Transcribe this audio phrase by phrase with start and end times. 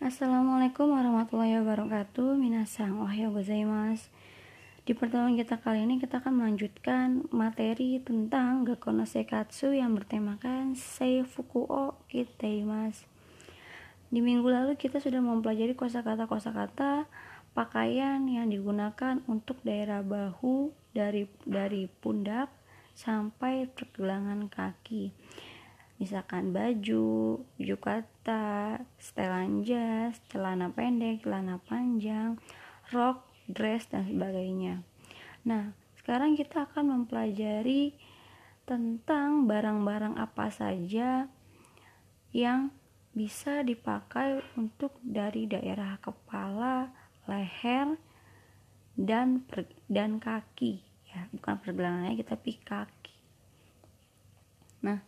[0.00, 2.32] Assalamualaikum warahmatullahi wabarakatuh.
[2.40, 4.08] Minasang ohayo gozaimasu
[4.88, 11.68] Di pertemuan kita kali ini kita akan melanjutkan materi tentang Gakono Sekatsu yang bertemakan Seifuku
[11.68, 13.04] o Kiteimasu
[14.08, 17.04] Di minggu lalu kita sudah mempelajari kosakata-kosakata
[17.52, 22.48] pakaian yang digunakan untuk daerah bahu dari dari pundak
[22.96, 25.12] sampai pergelangan kaki
[26.00, 32.40] misalkan baju, yukata, setelan jas, celana pendek, celana panjang,
[32.88, 34.80] rok, dress dan sebagainya.
[35.44, 37.92] Nah, sekarang kita akan mempelajari
[38.64, 41.28] tentang barang-barang apa saja
[42.32, 42.72] yang
[43.12, 46.88] bisa dipakai untuk dari daerah kepala,
[47.28, 48.00] leher,
[48.96, 53.16] dan per, dan kaki ya, bukan pergelangannya kita tapi kaki.
[54.86, 54.98] Nah,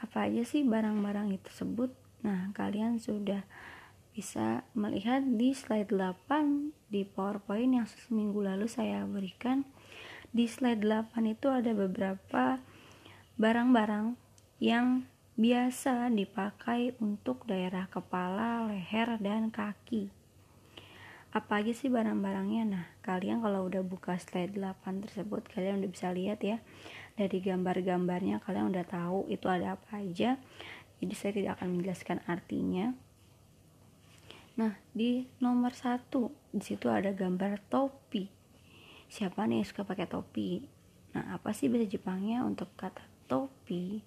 [0.00, 1.92] apa aja sih barang-barang itu tersebut?
[2.24, 3.44] Nah kalian sudah
[4.16, 9.68] bisa melihat di slide 8 di powerpoint yang seminggu lalu saya berikan.
[10.32, 12.58] Di slide 8 itu ada beberapa
[13.36, 14.16] barang-barang
[14.60, 15.08] yang
[15.40, 20.19] biasa dipakai untuk daerah kepala, leher, dan kaki
[21.30, 22.62] apa aja sih barang-barangnya?
[22.66, 26.58] Nah kalian kalau udah buka slide 8 tersebut kalian udah bisa lihat ya.
[27.14, 30.34] Dari gambar-gambarnya kalian udah tahu itu ada apa aja.
[30.98, 32.90] Jadi saya tidak akan menjelaskan artinya.
[34.58, 38.26] Nah di nomor satu di situ ada gambar topi.
[39.06, 40.66] Siapa nih suka pakai topi?
[41.14, 44.02] Nah apa sih bahasa Jepangnya untuk kata topi?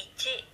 [0.00, 0.48] Ichi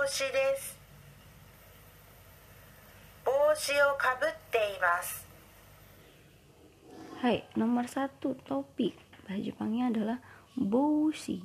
[0.00, 0.72] Boshi Boshi desu
[3.26, 5.26] 帽子をかぶっています
[7.20, 10.18] Hai, nomor satu topi bahasa Jepangnya adalah
[10.54, 11.42] boshi.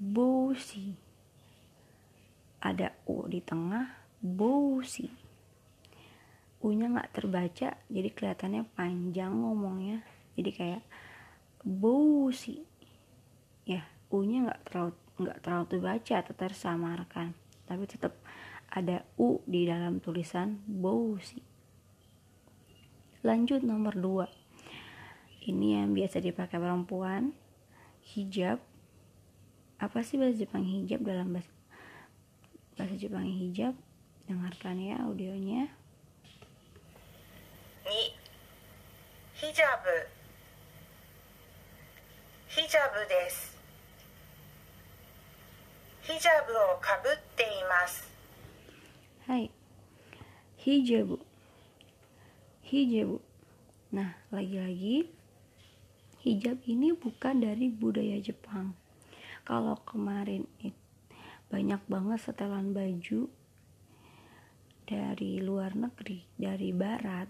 [0.00, 0.96] Boshi.
[2.64, 3.92] Ada u di tengah,
[4.24, 5.12] boshi.
[6.64, 10.00] U-nya nggak terbaca, jadi kelihatannya panjang ngomongnya.
[10.34, 10.82] Jadi kayak
[11.60, 12.64] boshi.
[13.68, 17.35] Ya, U-nya nggak terlalu nggak terlalu terbaca atau tersamarkan,
[17.67, 18.15] tapi tetap
[18.71, 21.43] ada U di dalam tulisan Bousi.
[23.19, 25.51] Lanjut nomor 2.
[25.51, 27.35] Ini yang biasa dipakai perempuan,
[28.15, 28.63] hijab.
[29.79, 31.51] Apa sih bahasa Jepang hijab dalam bahasa,
[32.79, 33.75] bahasa Jepang hijab?
[34.29, 35.67] Dengarkan ya audionya.
[37.83, 38.13] Ni
[39.41, 39.81] hijab
[42.53, 43.48] hijab desu.
[46.08, 48.08] Hijab をかぶっています。
[49.26, 49.50] Hai.
[50.60, 51.18] Hijabu.
[52.62, 53.20] Hijabu.
[53.92, 55.08] Nah, lagi-lagi
[56.24, 58.76] hijab ini bukan dari budaya Jepang.
[59.44, 60.74] Kalau kemarin it,
[61.52, 63.28] banyak banget setelan baju
[64.84, 67.28] dari luar negeri, dari barat,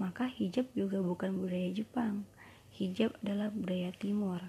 [0.00, 2.24] maka hijab juga bukan budaya Jepang.
[2.72, 4.40] Hijab adalah budaya timur.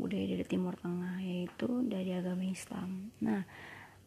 [0.00, 3.12] Budaya dari Timur Tengah yaitu dari agama Islam.
[3.20, 3.44] Nah,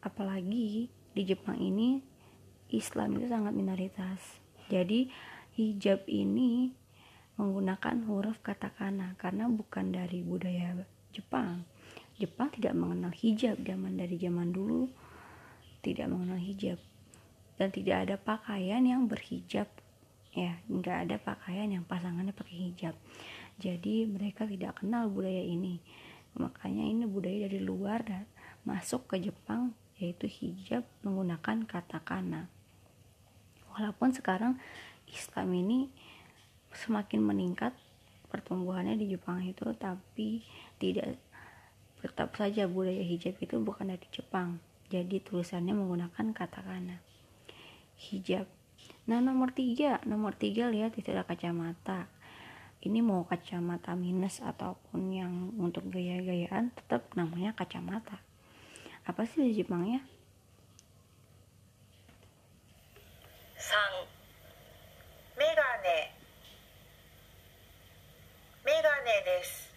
[0.02, 2.02] apalagi di Jepang ini
[2.74, 4.18] Islam itu sangat minoritas.
[4.66, 5.06] Jadi
[5.54, 6.74] hijab ini
[7.38, 10.74] menggunakan huruf katakana karena bukan dari budaya
[11.14, 11.62] Jepang.
[12.18, 14.90] Jepang tidak mengenal hijab zaman dari zaman dulu
[15.84, 16.80] tidak mengenal hijab
[17.60, 19.68] dan tidak ada pakaian yang berhijab
[20.34, 22.94] ya nggak ada pakaian yang pasangannya pakai hijab
[23.62, 25.78] jadi mereka tidak kenal budaya ini
[26.34, 28.26] makanya ini budaya dari luar dan
[28.66, 32.50] masuk ke Jepang yaitu hijab menggunakan katakana.
[33.70, 34.58] Walaupun sekarang
[35.06, 35.78] Islam ini
[36.74, 37.70] semakin meningkat
[38.30, 40.42] pertumbuhannya di Jepang itu tapi
[40.82, 41.14] tidak
[42.02, 44.58] tetap saja budaya hijab itu bukan dari Jepang.
[44.90, 46.98] Jadi tulisannya menggunakan katakana.
[47.94, 48.50] Hijab.
[49.06, 52.10] Nah nomor tiga, nomor tiga lihat itu ada kacamata
[52.84, 58.20] ini mau kacamata minus ataupun yang untuk gaya-gayaan tetap namanya kacamata.
[59.08, 60.04] Apa sih di Jepangnya?
[63.56, 64.04] Sang.
[65.40, 66.12] Megane.
[68.68, 69.72] Megane desu.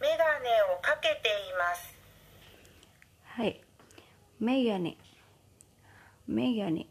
[0.00, 1.92] Megane o kakete imasu.
[3.36, 3.52] Hai.
[4.40, 4.96] Megane.
[6.24, 6.88] Megane.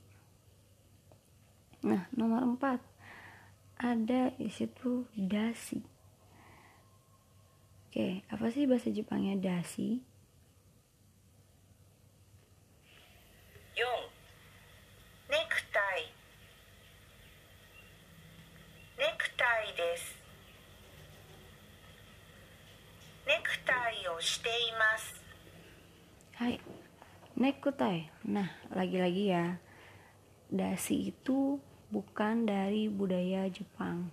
[1.81, 2.97] Nah nomor 4
[3.78, 5.82] ada di situ dasi.
[7.88, 10.02] Oke, apa sih bahasa Jepangnya dasi?
[26.38, 26.62] Hai.
[27.38, 28.14] Necktie.
[28.30, 29.58] Nah, lagi-lagi ya.
[30.54, 31.58] Dasi itu
[31.89, 34.12] bukan dari budaya Jepang.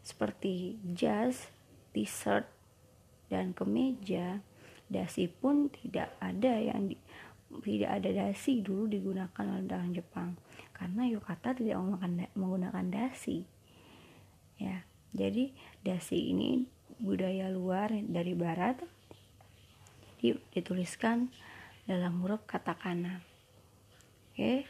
[0.00, 1.52] Seperti jas,
[1.92, 2.48] t-shirt,
[3.30, 4.42] dan kemeja,
[4.90, 6.96] dasi pun tidak ada yang di,
[7.62, 10.34] tidak ada dasi dulu digunakan oleh orang Jepang.
[10.74, 11.78] Karena yukata tidak
[12.34, 13.46] menggunakan dasi.
[14.60, 15.50] Ya jadi
[15.82, 16.70] dasi ini
[17.02, 18.78] budaya luar dari barat
[20.52, 21.32] dituliskan
[21.88, 23.24] dalam huruf katakana.
[24.30, 24.68] Oke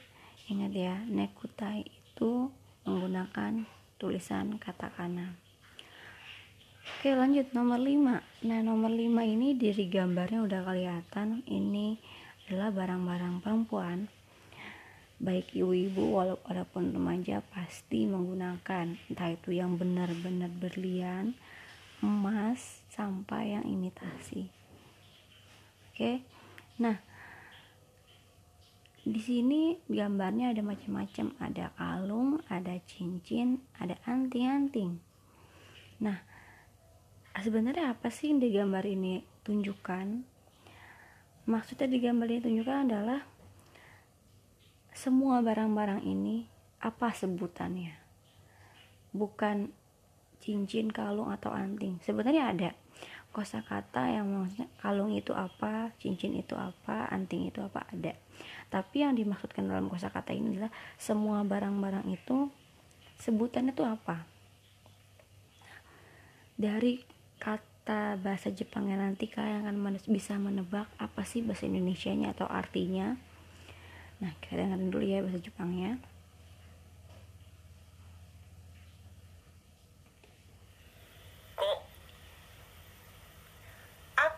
[0.51, 2.53] ingat ya nekutai itu
[2.85, 3.65] menggunakan
[3.97, 5.41] tulisan katakana
[7.01, 7.49] Oke lanjut.
[7.57, 11.41] Nomor 5 Nah nomor 5 ini dari gambarnya udah kelihatan.
[11.49, 11.97] Ini
[12.45, 14.13] adalah barang-barang perempuan.
[15.17, 19.01] Baik ibu-ibu walaupun remaja pasti menggunakan.
[19.09, 21.33] Entah itu yang benar-benar berlian
[22.05, 24.53] emas sampai yang imitasi.
[25.89, 26.21] Oke?
[26.77, 27.01] Nah
[29.01, 31.33] di sini gambarnya ada macam-macam.
[31.41, 35.01] Ada kalung ada cincin ada anting-anting.
[36.05, 36.21] Nah
[37.41, 40.07] sebenarnya apa sih yang di gambar ini tunjukkan?
[41.49, 43.21] Maksudnya di gambar ini tunjukkan adalah
[44.93, 46.45] semua barang-barang ini
[46.85, 47.97] apa sebutannya?
[49.17, 49.73] Bukan
[50.45, 52.01] cincin kalung atau anting.
[52.05, 52.71] Sebenarnya ada
[53.31, 58.15] kosakata yang maksudnya kalung itu apa cincin itu apa anting itu apa ada.
[58.71, 62.51] Tapi yang dimaksudkan dalam kosakata ini adalah semua barang-barang itu
[63.23, 64.27] sebutannya itu apa?
[66.59, 67.01] Dari
[67.39, 73.15] kata bahasa Jepangnya nanti kalian akan bisa menebak apa sih bahasa Indonesia-nya atau artinya.
[74.21, 75.97] Nah kita dengerin dulu ya bahasa Jepangnya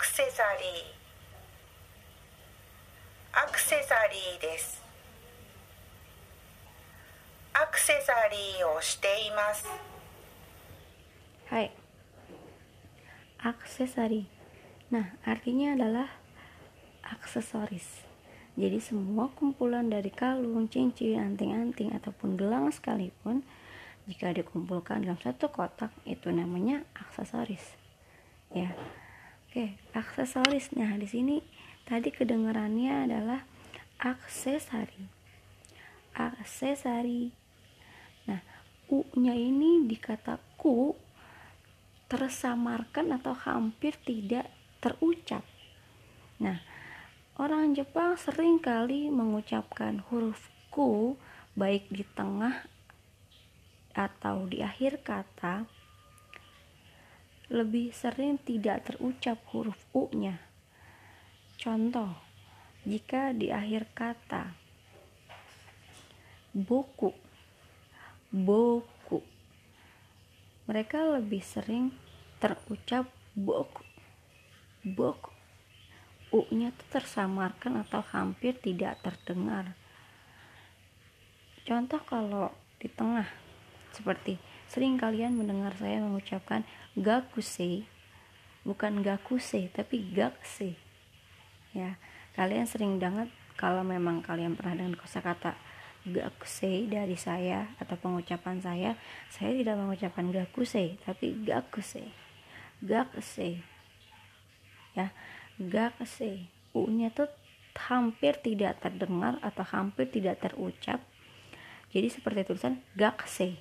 [0.01, 0.89] Aksesari.
[3.31, 4.81] Aksesari です。
[7.53, 9.65] アクセサリーをしています。
[11.49, 11.71] Hai
[13.39, 14.27] aksesori
[14.91, 16.09] nah artinya adalah
[17.01, 18.05] aksesoris
[18.57, 23.45] jadi semua kumpulan dari kalung, cincin, anting-anting ataupun gelang sekalipun
[24.05, 27.73] jika dikumpulkan dalam satu kotak itu namanya aksesoris
[28.53, 28.75] ya
[29.52, 31.44] oke aksesoris nah di sini
[31.84, 33.44] tadi kedengarannya adalah
[34.00, 35.04] aksesari.
[36.16, 37.28] Aksesari.
[38.24, 38.40] Nah
[38.88, 40.00] u nya ini di
[40.56, 40.96] ku
[42.08, 44.48] tersamarkan atau hampir tidak
[44.80, 45.44] terucap.
[46.40, 46.60] Nah,
[47.36, 51.16] orang Jepang sering kali mengucapkan huruf ku
[51.56, 52.68] baik di tengah
[53.92, 55.68] atau di akhir kata
[57.50, 60.38] lebih sering tidak terucap huruf u-nya.
[61.58, 62.14] Contoh,
[62.82, 64.62] jika di akhir kata
[66.52, 67.14] boku
[68.28, 69.22] boku
[70.66, 71.94] mereka lebih sering
[72.42, 73.06] terucap
[73.38, 73.86] boku
[74.82, 75.32] boku
[76.34, 79.78] u nya tuh tersamarkan atau hampir tidak terdengar
[81.62, 82.50] contoh kalau
[82.82, 83.30] di tengah
[83.94, 86.66] seperti sering kalian mendengar saya mengucapkan
[86.98, 87.86] gakuse
[88.62, 90.76] bukan gakuse tapi gakse
[91.72, 91.96] ya
[92.36, 95.56] kalian sering banget kalau memang kalian pernah dengar kosakata
[96.02, 98.90] gakuse dari saya atau pengucapan saya
[99.32, 102.12] saya tidak mengucapkan gakuse tapi gakuse
[102.82, 103.62] gakuse
[104.92, 105.10] ya
[105.56, 107.28] gakuse u nya tuh
[107.76, 111.00] hampir tidak terdengar atau hampir tidak terucap.
[111.92, 113.56] Jadi seperti tulisan gakse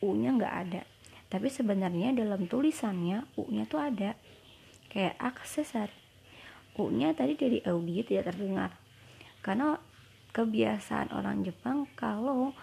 [0.00, 0.82] u nya nggak ada
[1.36, 4.16] tapi sebenarnya dalam tulisannya u nya tuh ada.
[4.88, 5.92] Kayak aksesori
[6.80, 8.72] u nya tadi dari audio tidak terdengar.
[9.44, 9.76] Karena
[10.32, 12.56] kebiasaan orang Jepang kalau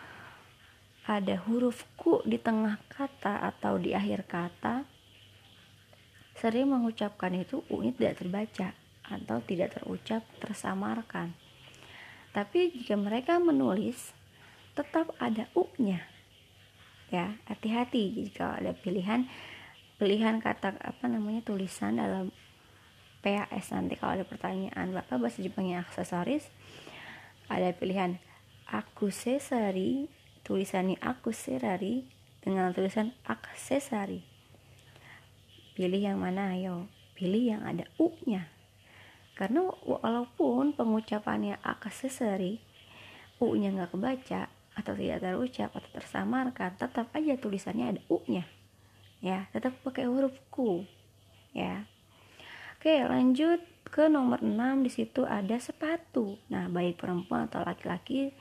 [1.05, 4.89] ada huruf ku di tengah kata atau di akhir kata
[6.33, 8.73] sering mengucapkan itu u nya tidak terbaca
[9.05, 11.29] atau tidak terucap tersamarkan.
[12.33, 14.17] Tapi jika mereka menulis
[14.73, 16.09] tetap ada u nya
[17.13, 19.29] ya hati-hati jika ada pilihan.
[20.01, 22.33] Pilihan kata apa namanya tulisan dalam
[23.21, 23.93] PAS nanti.
[23.95, 26.49] Kalau ada pertanyaan bapak bahasa Jepangnya aksesoris
[27.47, 28.17] ada pilihan
[28.65, 30.09] akusesari
[30.41, 32.09] tulisannya akuserari
[32.41, 34.33] dengan tulisan aksesari
[35.73, 36.53] pilih yang mana?
[36.53, 38.49] Ayo pilih yang ada u nya
[39.33, 42.61] karena walaupun pengucapannya aksesari
[43.41, 48.45] u nya nggak kebaca atau tidak terucap atau tersamarkan tetap aja tulisannya ada u nya
[49.21, 50.83] ya tetap pakai huruf ku
[51.53, 51.85] ya
[52.83, 56.35] Oke, lanjut ke nomor 6 di situ ada sepatu.
[56.51, 58.35] Nah, baik perempuan atau laki-laki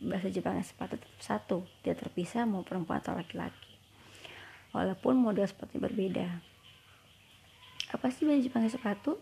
[0.00, 3.76] bahasa Jepangnya sepatu tetap satu, tidak terpisah mau perempuan atau laki-laki.
[4.72, 6.40] Walaupun model sepatu berbeda.
[7.92, 9.20] Apa sih bahasa Jepangnya sepatu?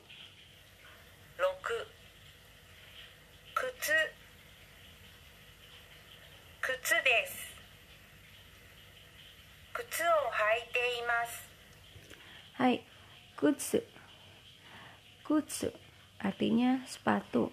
[16.23, 17.51] artinya sepatu.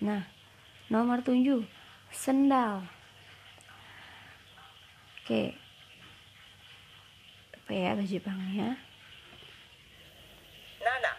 [0.00, 0.24] Nah,
[0.88, 1.68] nomor 7
[2.08, 2.88] sendal.
[5.20, 5.52] Oke.
[7.52, 8.80] Apa ya bahasa Jepangnya?
[10.80, 11.12] Nana.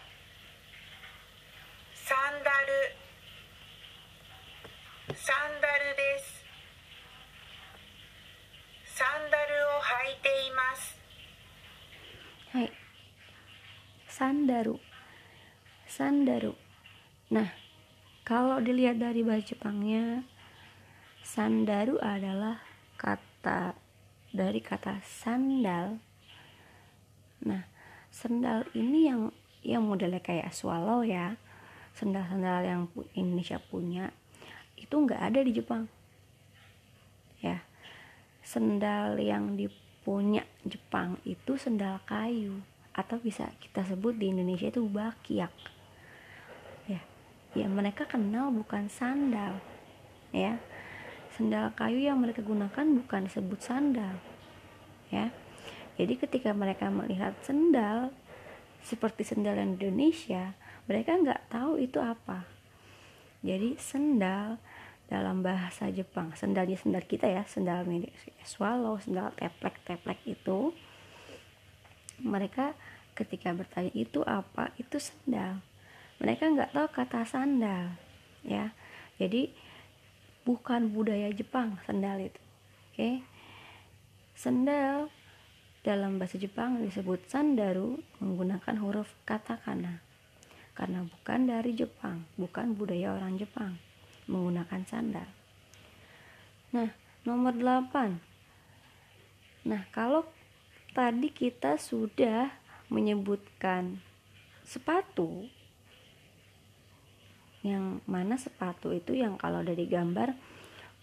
[1.94, 2.68] Sandal.
[5.14, 6.42] Sandal desu.
[8.82, 10.98] Sandal o haite imasu.
[12.50, 12.66] Hai.
[14.10, 14.74] Sandaru.
[15.86, 16.69] Sandaru.
[17.30, 17.46] Nah,
[18.26, 20.26] kalau dilihat dari bahasa Jepangnya,
[21.22, 22.58] sandaru adalah
[22.98, 23.78] kata
[24.34, 26.02] dari kata sandal.
[27.46, 27.62] Nah,
[28.10, 29.30] sandal ini yang
[29.62, 31.38] yang modelnya kayak swallow ya.
[31.94, 32.82] Sandal-sandal yang
[33.14, 34.10] Indonesia punya
[34.74, 35.86] itu nggak ada di Jepang.
[37.38, 37.62] Ya.
[38.42, 42.58] Sendal yang dipunya Jepang itu sendal kayu
[42.90, 45.54] atau bisa kita sebut di Indonesia itu bakiak.
[47.54, 47.66] Ya.
[47.66, 49.58] Mereka kenal bukan sandal.
[50.30, 50.58] Ya.
[51.34, 54.18] Sendal kayu yang mereka gunakan bukan disebut sandal.
[55.10, 55.34] Ya.
[56.00, 58.14] Jadi ketika mereka melihat sendal
[58.80, 60.56] seperti di Indonesia,
[60.88, 62.48] mereka nggak tahu itu apa.
[63.44, 64.56] Jadi sendal
[65.10, 68.14] dalam bahasa Jepang, sendalnya sendal kita ya, sendal milik
[68.46, 70.70] swallow, sendal teplek-teplek itu,
[72.22, 72.78] mereka
[73.18, 75.60] ketika bertanya itu apa, itu sendal.
[76.20, 77.96] Mereka nggak tahu kata sandal,
[78.44, 78.76] ya.
[79.16, 79.48] Jadi
[80.44, 82.40] bukan budaya Jepang sendal itu,
[82.92, 83.10] oke?
[84.36, 85.08] Sendal
[85.80, 90.04] dalam bahasa Jepang disebut sandaru menggunakan huruf katakana
[90.76, 93.76] karena bukan dari Jepang, bukan budaya orang Jepang
[94.28, 95.28] menggunakan sandal.
[96.72, 96.88] Nah,
[97.28, 98.16] nomor 8.
[99.68, 100.24] Nah, kalau
[100.96, 102.48] tadi kita sudah
[102.88, 104.00] menyebutkan
[104.64, 105.50] sepatu
[107.60, 110.32] yang mana sepatu itu yang kalau dari gambar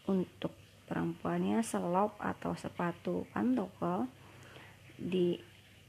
[0.09, 0.53] untuk
[0.87, 4.09] perempuannya selop atau sepatu pantofel
[4.97, 5.37] di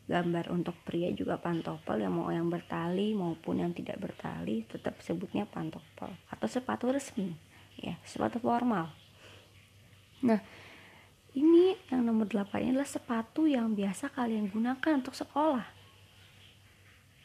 [0.08, 5.44] gambar untuk pria juga pantofel yang mau yang bertali maupun yang tidak bertali tetap sebutnya
[5.44, 7.32] pantofel atau sepatu resmi
[7.78, 8.90] ya sepatu formal.
[10.24, 10.40] Nah
[11.36, 15.64] ini yang nomor 8 ini adalah sepatu yang biasa kalian gunakan untuk sekolah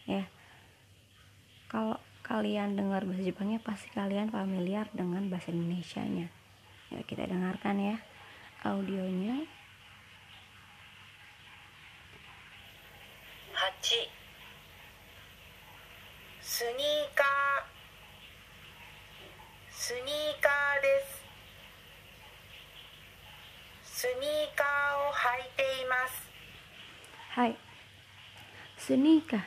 [0.06, 0.28] ya.
[1.72, 6.29] Kalau kalian dengar bahasa Jepangnya pasti kalian familiar dengan bahasa Indonesia nya
[6.93, 7.97] ya kita dengarkan ya
[8.65, 9.47] audionya
[13.55, 14.09] 8
[16.41, 17.27] スニーカー
[19.71, 21.23] スニーカーです
[24.03, 26.27] スニーカーを履いています
[27.39, 27.55] Hai
[28.77, 29.39] Sunika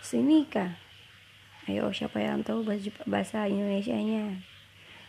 [0.00, 0.72] Sunika
[1.65, 2.61] Ayo siapa yang tahu
[3.09, 4.37] bahasa, Indonesia nya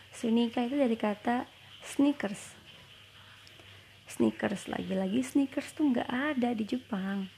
[0.09, 1.45] Sunika itu dari kata
[1.85, 2.57] sneakers.
[4.09, 7.29] Sneakers lagi-lagi sneakers tuh nggak ada di Jepang.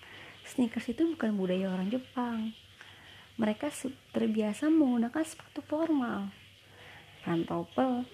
[0.47, 2.55] Sneakers itu bukan budaya orang Jepang.
[3.35, 3.67] Mereka
[4.15, 6.31] terbiasa menggunakan sepatu formal.
[7.27, 8.07] Pantofel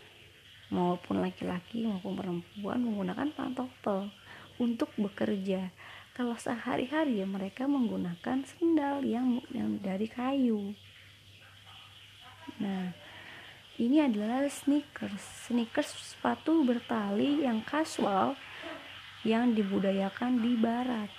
[0.73, 4.09] maupun laki-laki maupun perempuan menggunakan pantofel
[4.57, 5.69] untuk bekerja.
[6.17, 10.73] Kalau sehari-hari ya mereka menggunakan sendal yang yang dari kayu.
[12.61, 12.95] Nah,
[13.75, 15.51] ini adalah sneakers.
[15.51, 18.39] Sneakers sepatu bertali yang kasual
[19.25, 21.09] yang dibudayakan di barat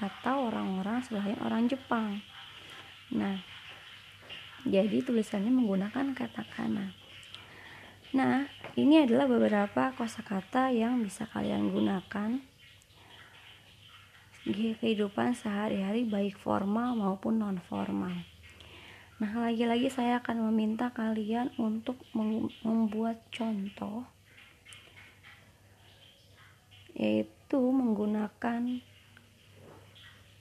[0.00, 2.24] atau orang-orang selain orang Jepang.
[3.12, 3.38] Nah,
[4.64, 6.96] jadi tulisannya menggunakan katakana.
[8.10, 12.42] Nah, ini adalah beberapa kosakata yang bisa kalian gunakan
[14.42, 18.29] di kehidupan sehari-hari baik formal maupun non formal.
[19.20, 24.08] Nah, lagi-lagi saya akan meminta kalian untuk mem- membuat contoh
[26.96, 28.80] yaitu menggunakan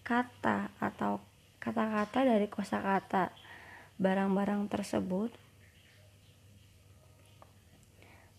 [0.07, 1.19] kata atau
[1.59, 3.36] kata-kata dari kosakata
[4.00, 5.36] barang-barang tersebut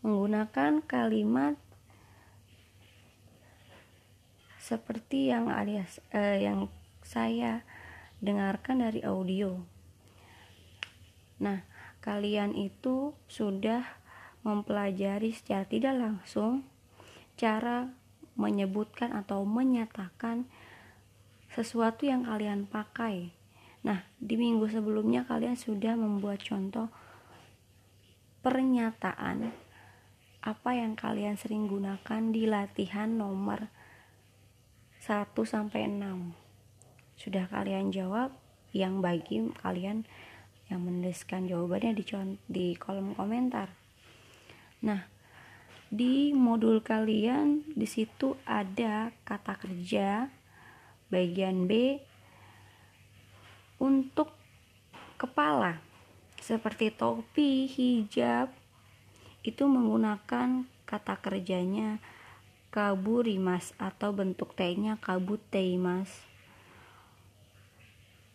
[0.01, 1.61] menggunakan kalimat
[4.57, 6.73] seperti yang alias eh, yang
[7.05, 7.61] saya
[8.25, 9.70] dengarkan dari audio.
[11.41, 11.65] Nah,
[12.05, 13.85] kalian itu sudah
[14.45, 16.65] mempelajari secara tidak langsung
[17.37, 17.89] cara
[18.37, 20.49] menyebutkan atau menyatakan
[21.53, 23.33] sesuatu yang kalian pakai.
[23.85, 26.93] Nah, di minggu sebelumnya kalian sudah membuat contoh
[28.41, 29.53] pernyataan
[30.41, 33.69] apa yang kalian sering gunakan di latihan nomor
[35.05, 36.33] 1 sampai 6.
[37.21, 38.33] Sudah kalian jawab
[38.73, 40.09] yang bagi kalian
[40.71, 42.05] yang menuliskan jawabannya di
[42.47, 43.69] di kolom komentar.
[44.87, 45.05] Nah,
[45.91, 50.31] di modul kalian di situ ada kata kerja
[51.11, 51.99] bagian B
[53.83, 54.31] untuk
[55.19, 55.91] kepala
[56.41, 58.49] seperti topi, hijab
[59.45, 62.01] itu menggunakan kata kerjanya
[62.73, 66.30] kaburimas atau bentuk T-nya kabuteimas.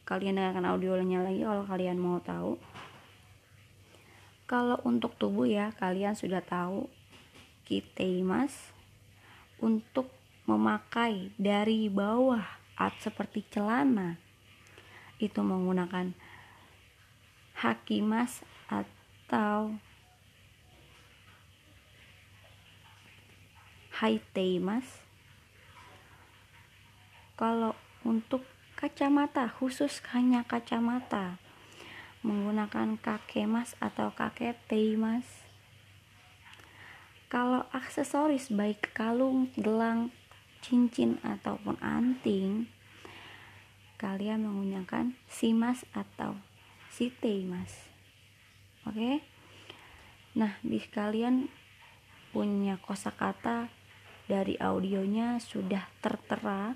[0.06, 2.62] Kalian dengarkan audionya lagi kalau kalian mau tahu.
[4.46, 6.86] Kalau untuk tubuh ya, kalian sudah tahu
[7.66, 8.54] kiteimas
[9.58, 10.14] untuk
[10.46, 12.46] memakai dari bawah
[12.78, 14.22] atau seperti celana
[15.18, 16.14] itu menggunakan
[17.58, 19.80] hakimas atau
[23.96, 24.84] haiteimas
[27.40, 27.72] kalau
[28.04, 28.44] untuk
[28.76, 31.42] kacamata khusus hanya kacamata.
[32.22, 35.46] Menggunakan kakemas atau kaketeimas
[37.26, 40.14] kalau aksesoris baik kalung, gelang,
[40.64, 42.70] cincin ataupun anting
[44.00, 46.40] kalian menggunakan simas atau
[46.94, 47.92] Site mas.
[48.88, 49.20] Oke?
[50.40, 51.52] Nah di kalian
[52.32, 53.68] punya kosakata
[54.32, 56.72] dari audionya sudah tertera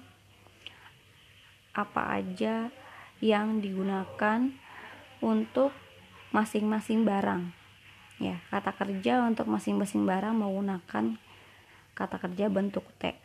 [1.74, 2.74] apa aja
[3.20, 4.52] yang digunakan
[5.20, 5.76] untuk
[6.32, 7.52] masing-masing barang.
[8.20, 11.16] Ya kata kerja untuk masing-masing barang menggunakan
[11.96, 13.16] kata kerja bentuk T.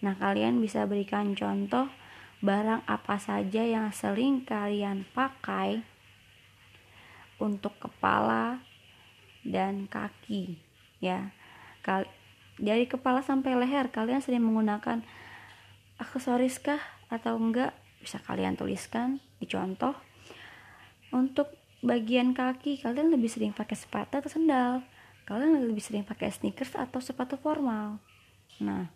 [0.00, 1.88] Nah kalian bisa berikan contoh
[2.40, 5.84] barang apa saja yang sering kalian pakai
[7.40, 8.64] untuk kepala
[9.44, 10.56] dan kaki
[11.04, 11.32] ya.
[12.60, 15.00] Dari kepala sampai leher kalian sering menggunakan
[15.96, 19.92] aksesoris kah atau enggak bisa kalian tuliskan di contoh.
[21.10, 21.50] Untuk
[21.82, 24.86] bagian kaki kalian lebih sering pakai sepatu atau sendal?
[25.26, 27.98] Kalian lebih sering pakai sneakers atau sepatu formal?
[28.62, 28.88] Nah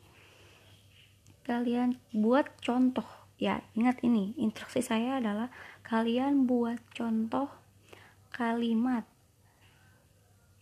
[1.44, 3.04] kalian buat contoh.
[3.36, 5.52] Ya ingat ini instruksi saya adalah
[5.84, 7.50] kalian buat contoh
[8.32, 9.04] kalimat.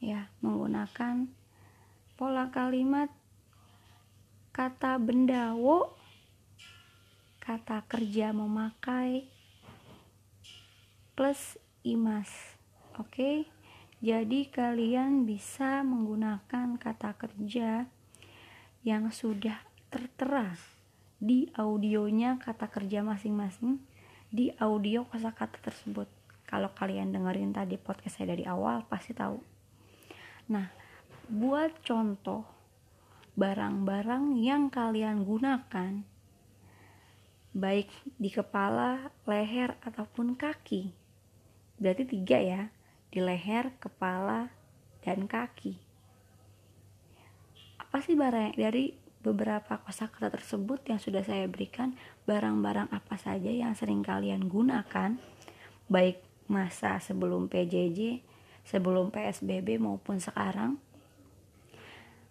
[0.03, 1.31] Ya menggunakan
[2.19, 3.13] pola kalimat
[4.53, 6.02] kata bendawo
[7.43, 9.27] kata kerja memakai
[11.19, 12.31] plus imas.
[12.95, 13.11] Oke?
[13.11, 13.37] Okay?
[14.03, 17.87] jadi kalian bisa menggunakan kata kerja
[18.83, 19.63] yang sudah
[19.95, 20.59] tertera
[21.23, 23.79] di audionya kata kerja masing-masing
[24.27, 26.11] di audio kosakata tersebut.
[26.51, 29.39] Kalau kalian dengerin tadi podcast saya dari awal pasti tahu.
[30.51, 30.67] Nah
[31.31, 32.43] buat contoh
[33.39, 36.12] barang-barang yang kalian gunakan
[37.53, 40.93] baik di kepala, leher ataupun kaki.
[41.77, 42.63] Berarti tiga ya,
[43.13, 44.49] di leher, kepala,
[45.05, 45.77] dan kaki.
[47.77, 53.77] Apa sih barang dari beberapa kosakata tersebut yang sudah saya berikan, barang-barang apa saja yang
[53.77, 55.21] sering kalian gunakan,
[55.93, 58.25] baik masa sebelum PJJ,
[58.65, 60.81] sebelum PSBB maupun sekarang.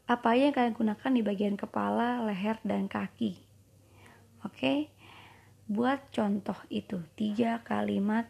[0.09, 3.39] Apa yang kalian gunakan di bagian kepala, leher, dan kaki.
[4.43, 4.89] Oke,
[5.71, 8.27] buat contoh itu tiga kalimat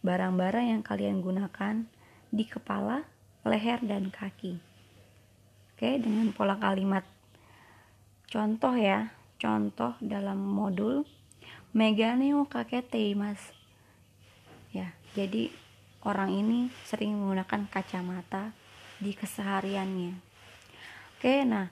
[0.00, 1.84] barang-barang yang kalian gunakan
[2.32, 3.04] di kepala,
[3.44, 4.56] leher, dan kaki.
[5.76, 7.04] Oke, dengan pola kalimat
[8.32, 11.06] contoh ya, contoh dalam modul
[11.68, 13.38] Meganeo kakete mas
[14.72, 15.52] ya jadi
[16.00, 18.56] orang ini sering menggunakan kacamata
[18.96, 20.16] di kesehariannya.
[21.16, 21.68] Oke nah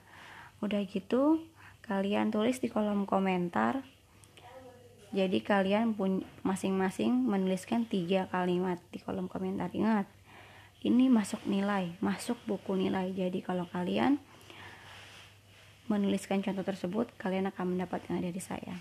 [0.61, 1.41] udah gitu
[1.81, 3.81] kalian tulis di kolom komentar
[5.15, 9.71] jadi kalian pun masing-masing menuliskan tiga kalimat di kolom komentar.
[9.71, 10.03] Ingat
[10.83, 13.15] ini masuk nilai masuk buku nilai.
[13.15, 14.19] Jadi kalau kalian
[15.87, 18.75] menuliskan contoh tersebut kalian akan mendapatkan dari saya.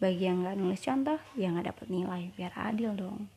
[0.00, 2.32] Bagi yang nggak nulis contoh ya nggak dapat nilai.
[2.32, 3.28] Biar adil dong.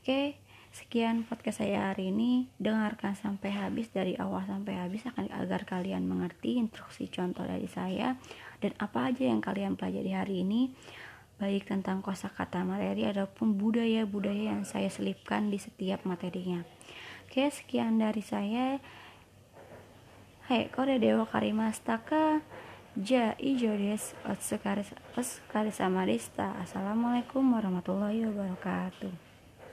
[0.00, 0.40] Oke
[0.70, 6.06] sekian podcast saya hari ini dengarkan sampai habis dari awal sampai habis akan agar kalian
[6.06, 8.14] mengerti instruksi contoh dari saya
[8.62, 10.70] dan apa aja yang kalian pelajari hari ini
[11.40, 16.60] baik tentang kosakata materi ataupun budaya-budaya yang saya selipkan di setiap materinya.
[17.24, 18.76] Oke, sekian dari saya.
[20.52, 22.44] Hai, kore dewa karimastaka.
[22.98, 24.12] Ja ijo des.
[24.28, 26.52] Otsukare sama desta.
[26.60, 29.29] Assalamualaikum warahmatullahi wabarakatuh.